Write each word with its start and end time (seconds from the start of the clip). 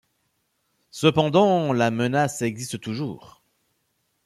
Cependant 0.89 1.73
la 1.73 1.91
menace 1.91 2.41
existe 2.41 2.79
toujours. 2.81 3.43